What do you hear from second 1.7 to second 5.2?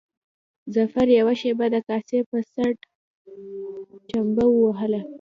د کاسې په څټ چمبه ووهله.